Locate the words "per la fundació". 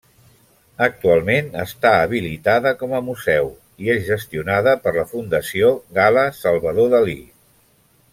4.87-5.71